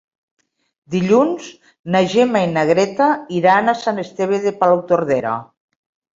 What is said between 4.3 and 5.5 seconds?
de Palautordera.